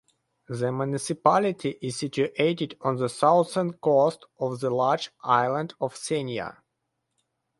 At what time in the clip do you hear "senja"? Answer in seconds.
5.93-6.57